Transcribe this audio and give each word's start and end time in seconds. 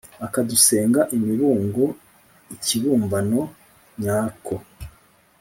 akadusenga 0.25 1.01
imibungo 1.17 1.83
ikibumbano 2.55 3.41
nyako 4.01 4.55